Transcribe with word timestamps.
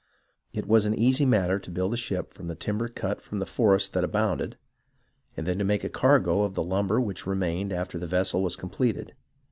It 0.51 0.65
was 0.67 0.87
an 0.87 0.97
easy 0.97 1.27
matter 1.27 1.59
to 1.59 1.69
build 1.69 1.93
a 1.93 1.95
ship 1.95 2.33
from 2.33 2.47
the 2.47 2.55
timber 2.55 2.87
cut 2.87 3.21
from 3.21 3.37
the 3.37 3.45
forests 3.45 3.89
that 3.89 4.03
abounded, 4.03 4.57
and 5.37 5.45
then 5.45 5.59
to 5.59 5.63
make 5.63 5.83
a 5.83 5.89
cargo 5.89 6.41
of 6.41 6.55
the 6.55 6.63
lumber 6.63 6.99
which 6.99 7.27
remained 7.27 7.71
after 7.71 7.99
the 7.99 8.07
vessel 8.07 8.41
was 8.41 8.55
completed. 8.55 9.13